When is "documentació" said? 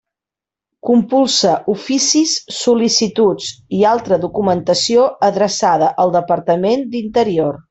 4.27-5.05